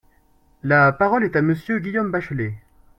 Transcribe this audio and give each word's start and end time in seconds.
La 0.63 0.91
parole 0.91 1.25
est 1.25 1.35
à 1.35 1.43
Monsieur 1.43 1.77
Guillaume 1.77 2.09
Bachelay. 2.09 2.55